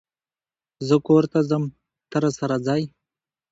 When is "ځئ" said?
2.65-2.83